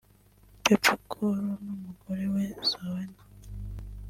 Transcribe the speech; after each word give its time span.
Bebe 0.63 0.93
Cool 1.09 1.37
n’umugore 1.63 2.25
we 2.33 2.43
Zuena 2.69 3.19